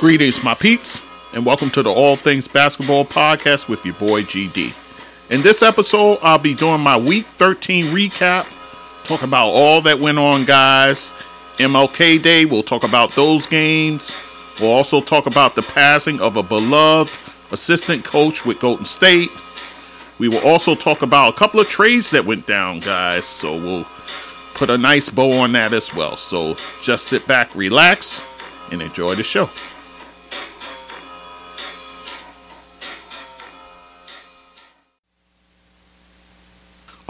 [0.00, 1.02] Greetings, my peeps,
[1.34, 4.72] and welcome to the All Things Basketball Podcast with your boy GD.
[5.28, 8.46] In this episode, I'll be doing my Week 13 recap,
[9.04, 11.12] talk about all that went on, guys.
[11.58, 14.16] MLK Day, we'll talk about those games.
[14.58, 17.18] We'll also talk about the passing of a beloved
[17.50, 19.28] assistant coach with Golden State.
[20.18, 23.26] We will also talk about a couple of trades that went down, guys.
[23.26, 23.86] So we'll
[24.54, 26.16] put a nice bow on that as well.
[26.16, 28.22] So just sit back, relax,
[28.72, 29.50] and enjoy the show.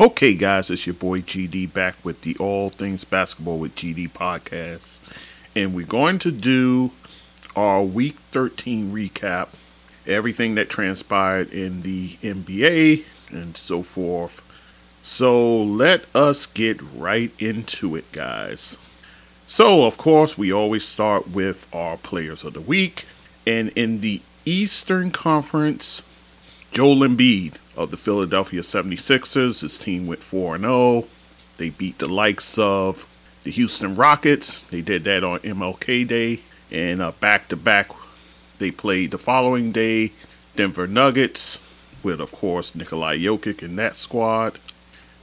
[0.01, 4.99] Okay, guys, it's your boy GD back with the All Things Basketball with GD podcast.
[5.55, 6.93] And we're going to do
[7.55, 9.51] our Week 13 recap,
[10.07, 14.41] everything that transpired in the NBA and so forth.
[15.03, 18.79] So let us get right into it, guys.
[19.47, 23.05] So, of course, we always start with our players of the week.
[23.47, 26.01] And in the Eastern Conference,
[26.71, 29.63] Joel Embiid of the Philadelphia 76ers.
[29.63, 31.07] His team went 4 0.
[31.57, 33.07] They beat the likes of
[33.43, 34.63] the Houston Rockets.
[34.65, 36.41] They did that on MLK Day.
[36.71, 37.91] And back to back,
[38.59, 40.13] they played the following day
[40.57, 41.59] Denver Nuggets,
[42.03, 44.59] with, of course, Nikolai Jokic in that squad.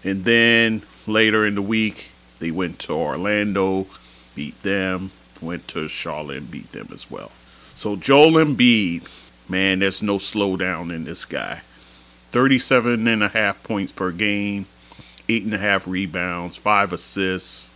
[0.03, 3.88] And then later in the week, they went to Orlando,
[4.36, 5.11] beat them,
[5.42, 7.31] went to Charlotte and beat them as well.
[7.75, 9.08] So Joel Embiid,
[9.49, 11.61] man, there's no slowdown in this guy.
[12.31, 14.66] 37 and a half points per game,
[15.30, 17.70] eight and a half rebounds, five assists,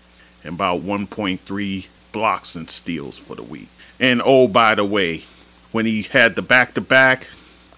[0.43, 3.69] and about 1.3 blocks and steals for the week.
[3.99, 5.23] And oh, by the way,
[5.71, 7.27] when he had the back to back,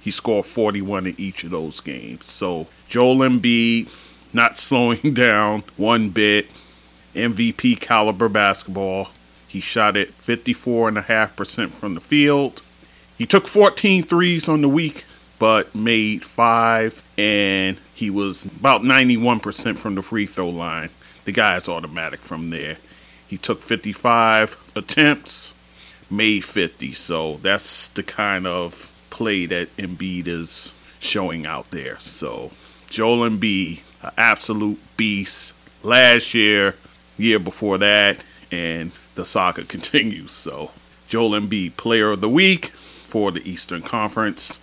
[0.01, 2.25] he scored 41 in each of those games.
[2.25, 3.89] So Joel Embiid
[4.33, 6.47] not slowing down one bit.
[7.13, 9.09] MVP caliber basketball.
[9.47, 12.61] He shot it 54.5% from the field.
[13.17, 15.05] He took 14 threes on the week,
[15.43, 20.89] but made five, and he was about 91% from the free throw line.
[21.25, 22.77] The guy is automatic from there.
[23.27, 25.53] He took 55 attempts,
[26.09, 26.93] made 50.
[26.93, 31.99] So that's the kind of play that Embiid is showing out there.
[31.99, 32.51] So
[32.89, 35.53] Joel Embiid, an absolute beast.
[35.83, 36.75] Last year,
[37.17, 40.31] year before that, and the saga continues.
[40.31, 40.71] So
[41.09, 44.57] Joel Embiid, Player of the Week for the Eastern Conference.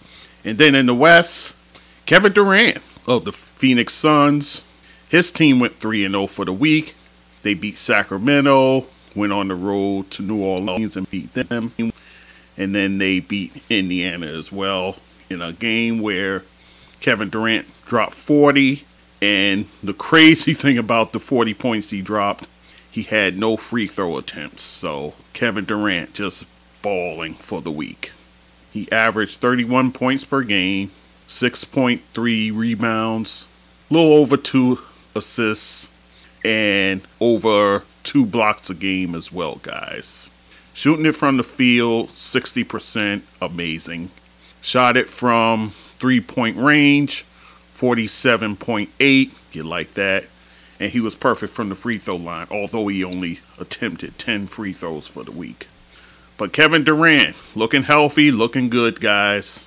[0.44, 1.54] And then in the West,
[2.06, 4.64] Kevin Durant of the Phoenix Suns.
[5.08, 6.94] His team went 3 0 for the week.
[7.42, 11.72] They beat Sacramento, went on the road to New Orleans and beat them.
[12.56, 14.96] And then they beat Indiana as well
[15.28, 16.44] in a game where
[17.00, 18.84] Kevin Durant dropped 40.
[19.22, 22.46] And the crazy thing about the 40 points he dropped,
[22.90, 24.62] he had no free throw attempts.
[24.62, 26.46] So Kevin Durant just
[26.82, 28.12] balling for the week.
[28.72, 30.90] He averaged 31 points per game,
[31.26, 33.48] 6.3 rebounds,
[33.90, 34.80] a little over two
[35.14, 35.88] assists,
[36.44, 40.30] and over two blocks a game as well, guys.
[40.72, 44.10] Shooting it from the field, 60%, amazing.
[44.62, 47.24] Shot it from three point range,
[47.76, 50.24] 47.8, you like that.
[50.78, 54.72] And he was perfect from the free throw line, although he only attempted 10 free
[54.72, 55.66] throws for the week.
[56.40, 59.66] But Kevin Durant, looking healthy, looking good, guys.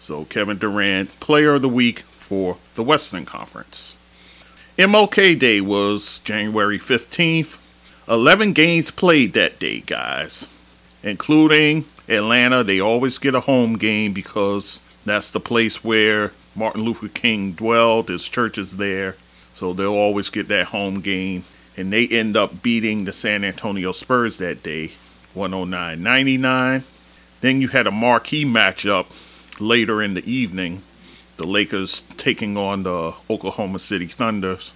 [0.00, 3.96] So Kevin Durant, player of the week for the Western Conference.
[4.76, 7.58] MLK Day was January 15th.
[8.08, 10.48] 11 games played that day, guys,
[11.04, 12.64] including Atlanta.
[12.64, 18.08] They always get a home game because that's the place where Martin Luther King dwelled.
[18.08, 19.14] His church is there.
[19.54, 21.44] So they'll always get that home game.
[21.76, 24.94] And they end up beating the San Antonio Spurs that day
[25.34, 26.82] 109.99.
[27.40, 29.06] Then you had a marquee matchup
[29.60, 30.82] later in the evening.
[31.36, 34.72] The Lakers taking on the Oklahoma City Thunders.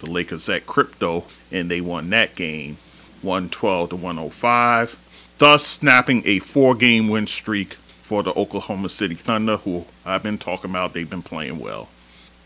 [0.00, 2.78] The Lakers at Crypto, and they won that game
[3.22, 9.58] 112 to 105, thus snapping a four game win streak for the Oklahoma City Thunder,
[9.58, 10.92] who I've been talking about.
[10.94, 11.88] They've been playing well.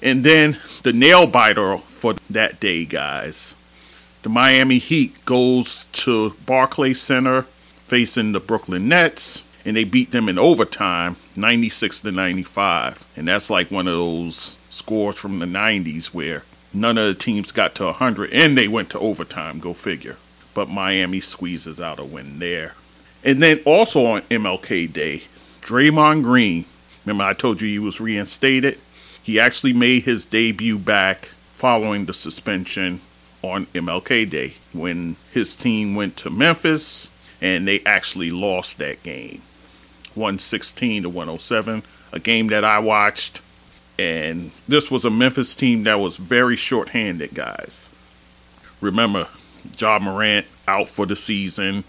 [0.02, 3.54] And then the nail biter for that day, guys.
[4.22, 7.46] The Miami Heat goes to Barclays Center
[7.92, 13.04] facing the Brooklyn Nets, and they beat them in overtime, 96 to 95.
[13.18, 16.42] And that's like one of those scores from the 90s where
[16.72, 20.16] none of the teams got to 100 and they went to overtime, go figure.
[20.54, 22.76] But Miami squeezes out a win there.
[23.22, 25.24] And then also on MLK Day,
[25.60, 26.64] Draymond Green.
[27.04, 28.78] Remember, I told you he was reinstated?
[29.22, 33.02] He actually made his debut back following the suspension
[33.42, 37.10] on MLK Day when his team went to Memphis
[37.42, 39.42] and they actually lost that game
[40.14, 43.40] 116 to 107, a game that I watched.
[43.98, 47.90] And this was a Memphis team that was very short-handed, guys.
[48.80, 49.28] Remember,
[49.78, 51.84] Ja Morant out for the season.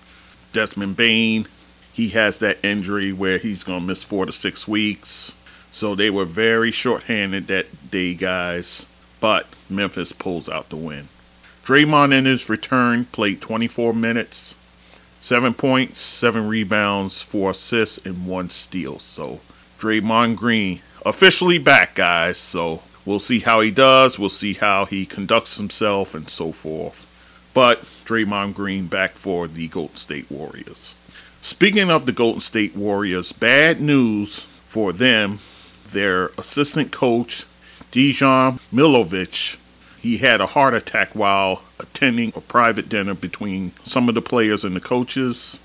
[0.52, 1.48] Desmond Bane
[1.94, 5.36] he has that injury where he's going to miss four to six weeks.
[5.72, 8.88] So they were very short-handed that day, guys.
[9.20, 11.08] But Memphis pulls out the win.
[11.64, 14.58] Draymond in his return played 24 minutes,
[15.24, 19.00] seven points, seven rebounds, four assists, and one steal.
[19.00, 19.40] So
[19.80, 22.38] Draymond Green officially back, guys.
[22.38, 24.20] So we'll see how he does.
[24.20, 27.10] We'll see how he conducts himself and so forth.
[27.54, 30.96] But Draymond Green back for the Golden State Warriors.
[31.40, 35.40] Speaking of the Golden State Warriors, bad news for them.
[35.90, 37.46] Their assistant coach,
[37.92, 39.58] Dejan Milojevic,
[40.04, 44.66] he had a heart attack while attending a private dinner between some of the players
[44.66, 45.62] and the coaches.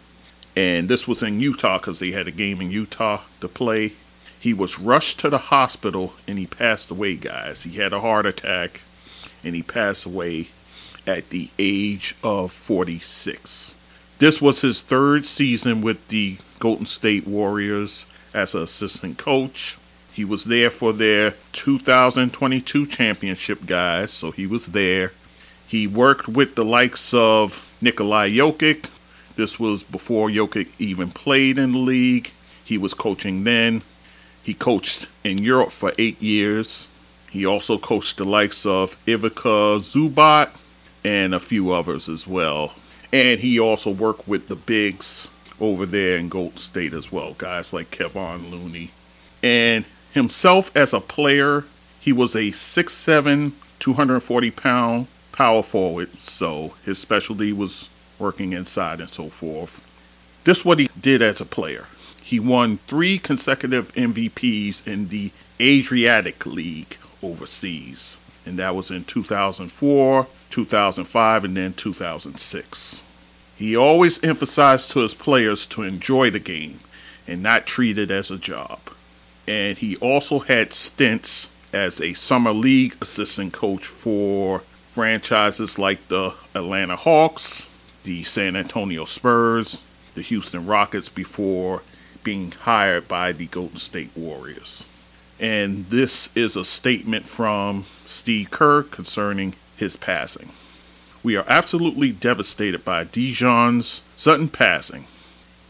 [0.55, 3.95] And this was in Utah because they had a game in Utah to play.
[4.39, 7.65] He was rushed to the hospital and he passed away, guys.
[7.65, 8.83] He had a heart attack
[9.43, 10.51] and he passed away
[11.05, 13.75] at the age of 46.
[14.21, 19.77] This was his third season with the Golden State Warriors as an assistant coach.
[20.19, 25.13] He was there for their 2022 championship, guys, so he was there.
[25.65, 28.91] He worked with the likes of Nikolai Jokic.
[29.37, 32.33] This was before Jokic even played in the league.
[32.65, 33.83] He was coaching then.
[34.43, 36.89] He coached in Europe for eight years.
[37.31, 40.51] He also coached the likes of Ivica Zubac
[41.05, 42.73] and a few others as well.
[43.13, 45.31] And he also worked with the bigs
[45.61, 48.91] over there in Golden State as well, guys like Kevon Looney.
[49.45, 49.85] And
[50.19, 51.65] himself as a player,
[51.99, 57.89] he was a 6'7, 240 pound power forward, so his specialty was
[58.19, 59.87] working inside and so forth.
[60.45, 61.87] This what he did as a player.
[62.23, 65.31] He won three consecutive MVPs in the
[65.61, 73.03] Adriatic League overseas, and that was in 2004, 2005, and then 2006.
[73.57, 76.81] He always emphasized to his players to enjoy the game
[77.27, 78.81] and not treat it as a job.
[79.49, 84.59] And he also had stints as a summer league assistant coach for
[84.93, 87.71] franchises like the Atlanta Hawks,
[88.05, 89.83] the San Antonio Spurs,
[90.15, 91.83] the Houston Rockets before
[92.23, 94.87] being hired by the Golden State Warriors.
[95.41, 100.51] And this is a statement from Steve Kerr concerning his passing.
[101.23, 105.07] We are absolutely devastated by Dejan's sudden passing.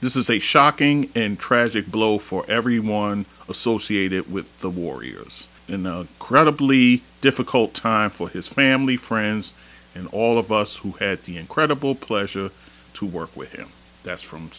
[0.01, 5.49] This is a shocking and tragic blow for everyone associated with the Warriors.
[5.67, 9.53] An incredibly difficult time for his family, friends,
[9.97, 12.51] and all of us who had the incredible pleasure
[12.95, 13.71] to work with him.
[14.05, 14.53] That's from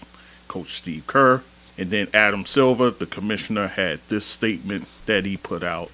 [0.50, 1.42] Coach Steve Kerr.
[1.78, 5.92] And then Adam Silver, the commissioner, had this statement that he put out.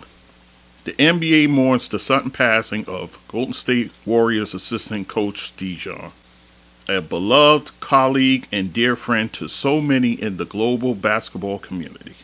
[0.85, 6.11] The NBA mourns the sudden passing of Golden State Warriors assistant coach Dejan,
[6.87, 12.15] a beloved colleague and dear friend to so many in the global basketball community.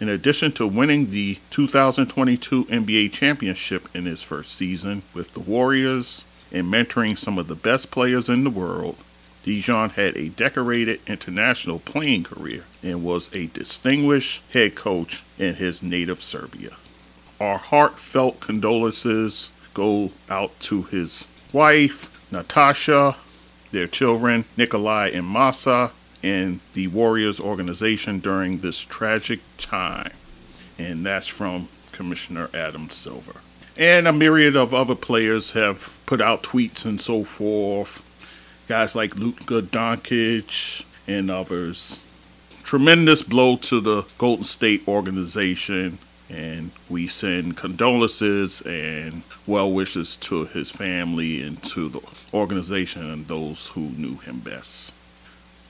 [0.00, 6.24] In addition to winning the 2022 NBA championship in his first season with the Warriors
[6.50, 8.96] and mentoring some of the best players in the world,
[9.44, 15.82] Dejan had a decorated international playing career and was a distinguished head coach in his
[15.82, 16.76] native Serbia.
[17.38, 23.16] Our heartfelt condolences go out to his wife, Natasha,
[23.72, 25.90] their children, Nikolai and Masa,
[26.22, 30.12] and the Warriors organization during this tragic time.
[30.78, 33.40] And that's from Commissioner Adam Silver.
[33.76, 38.02] And a myriad of other players have put out tweets and so forth
[38.70, 42.06] guys like Luka Doncic and others.
[42.62, 45.98] Tremendous blow to the Golden State organization,
[46.30, 52.00] and we send condolences and well wishes to his family and to the
[52.32, 54.94] organization and those who knew him best.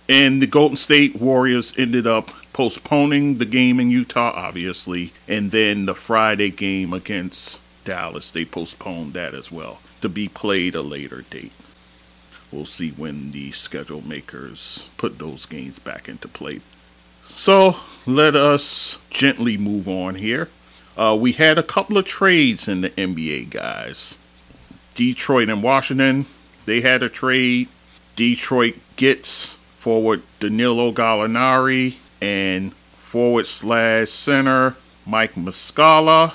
[0.08, 5.86] And the Golden State Warriors ended up postponing the game in Utah, obviously, and then
[5.86, 11.22] the Friday game against Dallas, they postponed that as well to be played a later
[11.30, 11.52] date.
[12.50, 16.60] We'll see when the schedule makers put those games back into play.
[17.34, 20.48] So let us gently move on here.
[20.96, 24.18] Uh, we had a couple of trades in the NBA, guys.
[24.94, 26.26] Detroit and Washington,
[26.66, 27.68] they had a trade.
[28.16, 36.34] Detroit gets forward Danilo Gallinari and forward slash center Mike Muscala.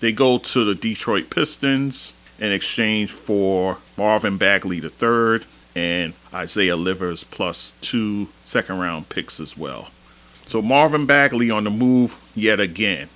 [0.00, 5.40] They go to the Detroit Pistons in exchange for Marvin Bagley III
[5.76, 9.90] and Isaiah Livers plus two second round picks as well.
[10.50, 13.08] So Marvin Bagley on the move yet again.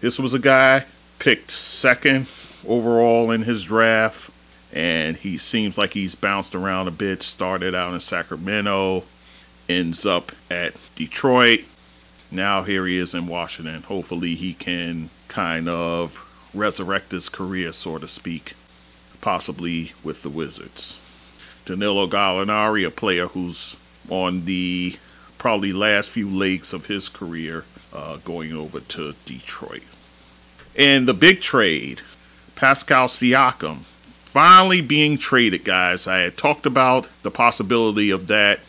[0.00, 0.86] This was a guy
[1.18, 2.28] picked second
[2.66, 4.30] overall in his draft,
[4.72, 7.22] and he seems like he's bounced around a bit.
[7.22, 9.04] Started out in Sacramento,
[9.68, 11.66] ends up at Detroit.
[12.32, 13.82] Now here he is in Washington.
[13.82, 18.54] Hopefully he can kind of resurrect his career, so to speak,
[19.20, 21.02] possibly with the Wizards.
[21.66, 23.76] Danilo Gallinari, a player who's
[24.08, 24.96] on the
[25.38, 29.84] probably last few legs of his career, uh, going over to Detroit.
[30.76, 32.02] And the big trade,
[32.54, 33.78] Pascal Siakam,
[34.26, 36.06] finally being traded, guys.
[36.06, 38.60] I had talked about the possibility of that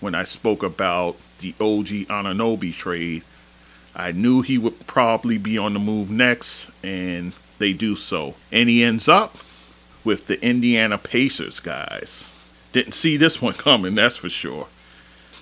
[0.00, 3.22] when I spoke about the OG Anunoby trade.
[3.94, 8.34] I knew he would probably be on the move next, and they do so.
[8.52, 9.36] And he ends up
[10.04, 12.34] with the Indiana Pacers, guys.
[12.72, 14.68] Didn't see this one coming, that's for sure.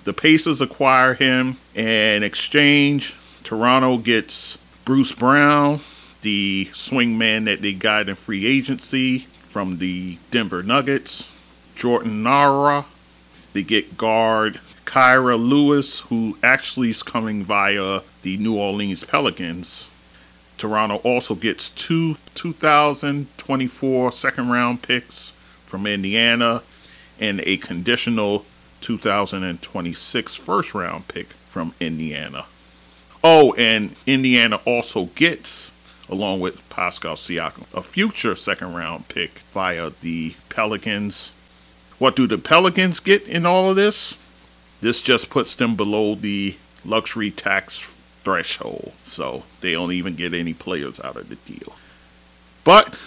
[0.05, 5.79] The Pacers acquire him, and exchange, Toronto gets Bruce Brown,
[6.21, 9.19] the swingman that they got in free agency
[9.49, 11.35] from the Denver Nuggets,
[11.73, 12.85] Jordan Nwora.
[13.53, 19.89] They get guard Kira Lewis, who actually is coming via the New Orleans Pelicans.
[20.57, 25.31] Toronto also gets two 2024 second round picks
[25.65, 26.61] from Indiana
[27.19, 28.45] and a conditional
[28.85, 32.45] 2026 first round pick from Indiana.
[33.23, 35.73] Oh, and Indiana also gets,
[36.07, 41.33] along with Pascal Siakam, a future second round pick via the Pelicans.
[41.97, 44.19] What do the Pelicans get in all of this?
[44.81, 47.91] This just puts them below the luxury tax
[48.23, 51.73] threshold, so they don't even get any players out of the deal.
[52.63, 52.99] But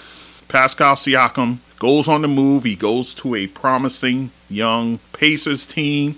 [0.48, 2.64] Pascal Siakam goes on the move.
[2.64, 6.16] He goes to a promising young Pacers team.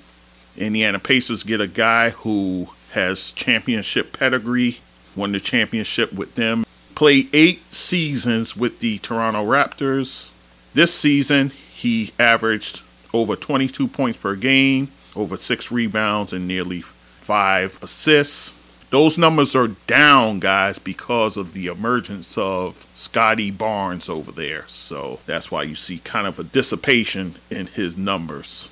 [0.57, 4.81] Indiana Pacers get a guy who has championship pedigree,
[5.15, 6.65] won the championship with them,
[6.95, 10.31] played eight seasons with the Toronto Raptors.
[10.75, 17.79] This season, he averaged over 22 points per game, over six rebounds, and nearly five
[17.83, 18.55] assists.
[18.91, 24.65] Those numbers are down, guys, because of the emergence of Scottie Barnes over there.
[24.67, 28.69] So that's why you see kind of a dissipation in his numbers.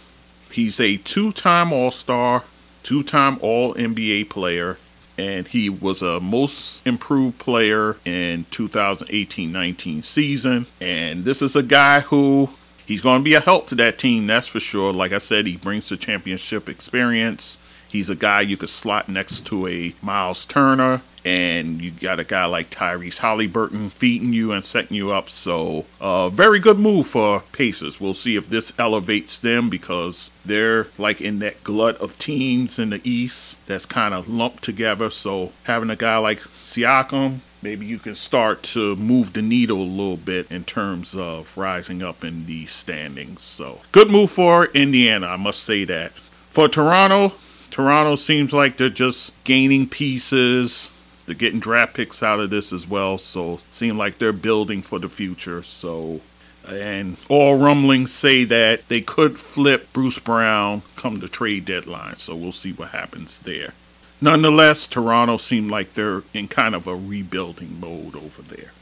[0.50, 2.42] He's a two time All Star,
[2.82, 4.78] two time All NBA player,
[5.16, 10.66] and he was a most improved player in 2018 19 season.
[10.80, 12.50] And this is a guy who
[12.86, 14.92] he's going to be a help to that team, that's for sure.
[14.92, 17.56] Like I said, he brings the championship experience.
[17.88, 22.24] He's a guy you could slot next to a Miles Turner, and you got a
[22.24, 25.30] guy like Tyrese Halliburton feeding you and setting you up.
[25.30, 27.98] So, uh, very good move for Pacers.
[27.98, 32.90] We'll see if this elevates them because they're like in that glut of teams in
[32.90, 35.10] the East that's kind of lumped together.
[35.10, 39.82] So, having a guy like Siakam, maybe you can start to move the needle a
[39.82, 43.42] little bit in terms of rising up in the standings.
[43.42, 46.12] So, good move for Indiana, I must say that.
[46.12, 47.34] For Toronto,
[47.70, 50.90] Toronto seems like they're just gaining pieces.
[51.26, 54.98] They're getting draft picks out of this as well, so seem like they're building for
[54.98, 55.62] the future.
[55.62, 56.22] So,
[56.66, 62.16] and all rumblings say that they could flip Bruce Brown come the trade deadline.
[62.16, 63.74] So we'll see what happens there.
[64.20, 68.72] Nonetheless, Toronto seem like they're in kind of a rebuilding mode over there.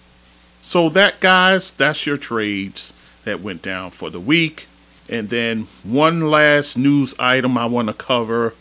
[0.62, 2.92] So that guys, that's your trades
[3.24, 4.66] that went down for the week.
[5.08, 8.54] And then one last news item I want to cover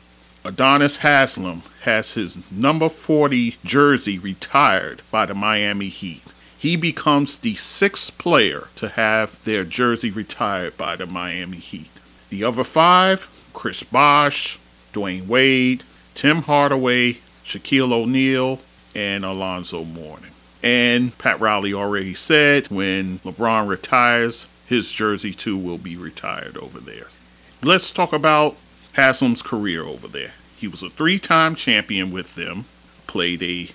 [0.46, 6.22] Udonis Haslem has his number 40 jersey retired by the Miami Heat.
[6.56, 11.90] He becomes the sixth player to have their jersey retired by the Miami Heat.
[12.30, 14.60] The other five Chris Bosh,
[14.94, 15.84] Dwyane Wade,
[16.14, 18.60] Tim Hardaway, Shaquille O'Neal,
[18.94, 20.34] and Alonzo Mourning.
[20.62, 26.80] And Pat Riley already said when LeBron retires, his jersey too will be retired over
[26.80, 27.08] there.
[27.64, 28.58] Let's talk about
[28.96, 30.32] Haslem's career over there.
[30.58, 32.66] He was a three-time champion with them,
[33.08, 33.70] played a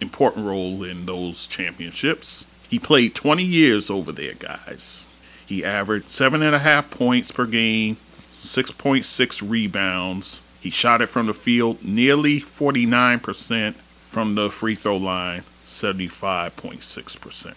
[0.00, 2.46] important role in those championships.
[2.68, 5.06] He played 20 years over there, guys.
[5.46, 7.96] He averaged seven and a half points per game,
[8.32, 10.42] 6.6 rebounds.
[10.60, 17.54] He shot it from the field nearly 49% from the free throw line, 75.6%.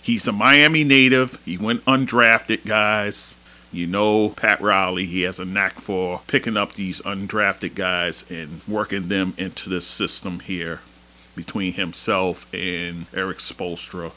[0.00, 1.42] He's a Miami native.
[1.44, 3.36] He went undrafted, guys.
[3.72, 8.60] You know, Pat Riley, he has a knack for picking up these undrafted guys and
[8.68, 10.80] working them into the system here
[11.34, 14.12] between himself and Erik Spoelstra.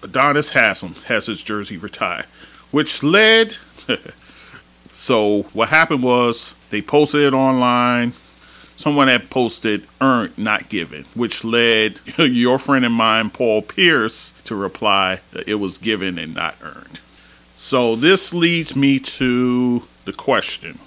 [0.00, 2.24] Udonis Haslem has his jersey retired,
[2.70, 3.56] which led
[4.94, 8.12] So what happened was they posted it online.
[8.76, 14.54] Someone had posted earned, not given, which led your friend and mine, Paul Pierce, to
[14.54, 17.00] reply that it was given and not earned.
[17.64, 20.80] So this leads me to the question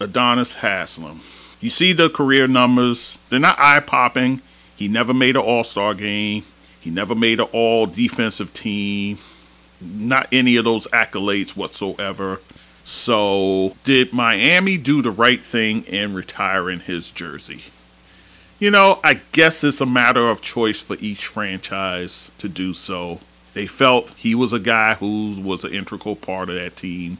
[0.00, 1.20] Udonis Haslem.
[1.60, 4.40] You see the career numbers, they're not eye popping.
[4.74, 6.42] He never made an all star game,
[6.80, 9.18] he never made an all defensive team,
[9.80, 12.40] not any of those accolades whatsoever.
[12.82, 17.62] So, did Miami do the right thing in retiring his jersey?
[18.58, 23.20] You know, I guess it's a matter of choice for each franchise to do so.
[23.54, 27.16] They felt he was a guy who was an integral part of that team.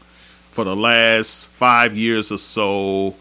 [0.51, 3.15] For the last five years or so,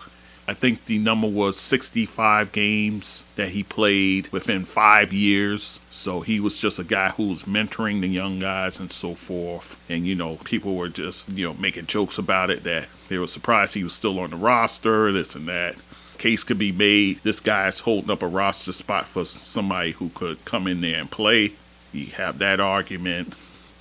[0.46, 5.80] I think the number was 65 games that he played within five years.
[5.90, 9.82] So he was just a guy who was mentoring the young guys and so forth.
[9.90, 13.28] And, you know, people were just, you know, making jokes about it that they were
[13.28, 15.76] surprised he was still on the roster, this and that.
[16.18, 17.18] Case could be made.
[17.18, 21.10] This guy's holding up a roster spot for somebody who could come in there and
[21.12, 21.54] play.
[21.94, 23.34] You have that argument.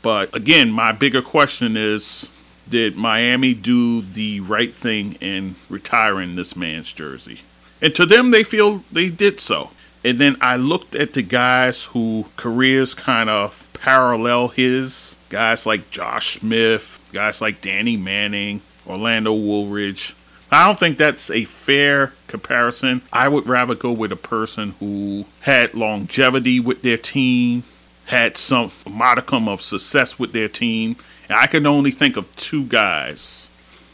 [0.03, 2.29] But again, my bigger question is
[2.69, 7.41] did Miami do the right thing in retiring this man's jersey?
[7.81, 9.71] And to them, they feel they did so.
[10.05, 15.91] And then I looked at the guys who careers kind of parallel his, guys like
[15.91, 20.15] Josh Smith, guys like Danny Manning, Orlando Woolridge.
[20.51, 23.03] I don't think that's a fair comparison.
[23.13, 27.65] I would rather go with a person who had longevity with their team,
[28.07, 30.97] had some modicum of success with their team.
[31.29, 33.49] And I can only think of two guys.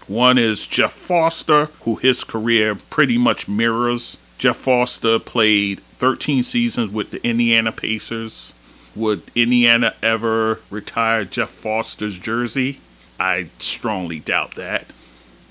[0.07, 4.17] One is Jeff Foster, who his career pretty much mirrors.
[4.39, 8.55] Jeff Foster played 13 seasons with the Indiana Pacers.
[8.97, 12.81] Would Indiana ever retire Jeff Foster's jersey?
[13.21, 14.87] I strongly doubt that.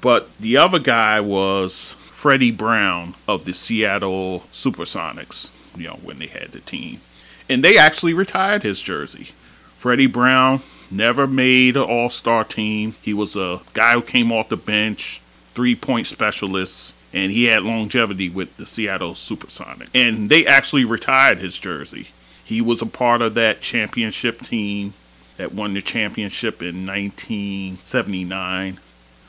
[0.02, 6.28] But the other guy was Freddie Brown of the Seattle Supersonics, you know, when they
[6.28, 7.02] had the team
[7.50, 9.30] and they actually retired his jersey.
[9.76, 12.96] Freddie Brown never made an all star team.
[13.02, 15.22] He was a guy who came off the bench,
[15.54, 19.90] three point specialist, and he had longevity with the Seattle Supersonic.
[19.94, 22.10] And they actually retired his jersey.
[22.44, 24.94] He was a part of that championship team
[25.38, 28.80] that won the championship in 1979.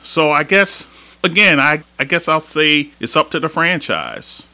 [0.01, 0.89] So I guess,
[1.23, 4.48] again, I, I guess I'll say it's up to the franchise.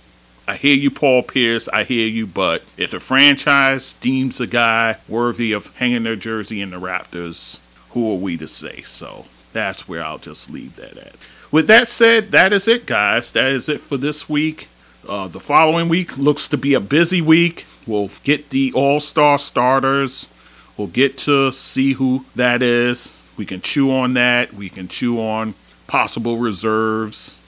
[0.47, 1.67] I hear you, Paul Pierce.
[1.69, 6.61] I hear you, but if the franchise deems a guy worthy of hanging their jersey
[6.61, 7.59] in the Raptors,
[7.91, 8.81] who are we to say?
[8.81, 11.15] So that's where I'll just leave that at.
[11.51, 13.31] With that said, that is it, guys.
[13.31, 14.67] That is it for this week.
[15.07, 17.65] Uh, the following week looks to be a busy week.
[17.87, 20.29] We'll get the All Star starters.
[20.77, 23.23] We'll get to see who that is.
[23.37, 24.53] We can chew on that.
[24.53, 25.53] We can chew on
[25.87, 27.39] possible reserves.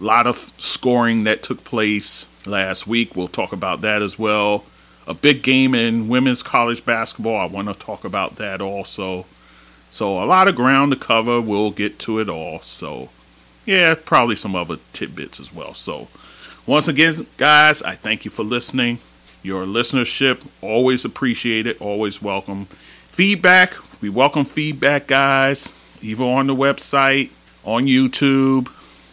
[0.00, 3.14] A lot of scoring that took place last week.
[3.14, 4.64] We'll talk about that as well.
[5.06, 7.36] A big game in women's college basketball.
[7.36, 9.26] I want to talk about that also.
[9.90, 11.40] So, a lot of ground to cover.
[11.40, 12.60] We'll get to it all.
[12.60, 13.10] So,
[13.66, 15.74] yeah, probably some other tidbits as well.
[15.74, 16.08] So,
[16.66, 18.98] once again, guys, I thank you for listening.
[19.42, 22.66] Your listenership, always appreciated, always welcome.
[23.10, 27.30] Feedback, we welcome feedback, guys, either on the website,
[27.64, 28.68] on YouTube,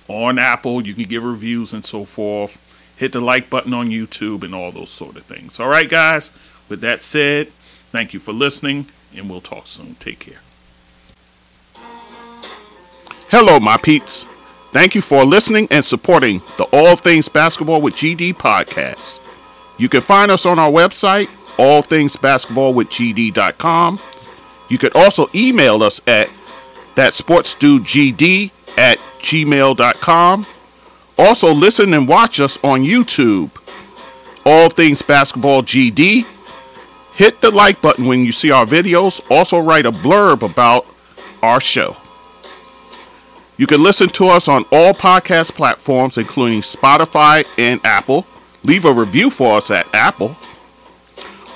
[0.10, 0.86] on Apple.
[0.86, 2.60] You can give reviews and so forth
[3.00, 5.58] hit the like button on YouTube, and all those sort of things.
[5.58, 6.32] All right, guys,
[6.68, 7.48] with that said,
[7.92, 9.96] thank you for listening, and we'll talk soon.
[9.96, 10.42] Take care.
[13.30, 14.26] Hello, my peeps.
[14.74, 19.22] Thank you for listening and supporting the All Things Basketball with GD podcast.
[19.78, 24.00] You can find us on our website, allthingsbasketballwithgd.com.
[24.70, 26.28] You can also email us at
[26.96, 28.59] thatsportsdudegd at
[29.20, 30.46] gmail.com
[31.20, 33.52] also, listen and watch us on YouTube.
[34.46, 36.26] All Things Basketball GD.
[37.14, 39.20] Hit the like button when you see our videos.
[39.30, 40.86] Also, write a blurb about
[41.44, 41.98] our show.
[43.58, 48.26] You can listen to us on all podcast platforms, including Spotify and Apple.
[48.64, 50.38] Leave a review for us at Apple.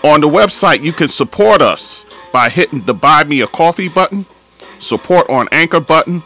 [0.03, 4.25] On the website, you can support us by hitting the Buy Me a Coffee button,
[4.79, 6.21] support on Anchor button,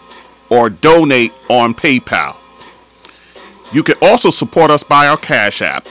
[0.49, 2.35] or donate on PayPal.
[3.73, 5.85] You can also support us by our Cash App,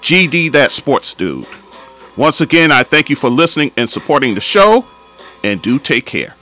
[0.00, 1.46] GD That Sports Dude.
[2.16, 4.84] Once again, I thank you for listening and supporting the show,
[5.42, 6.34] and do take care.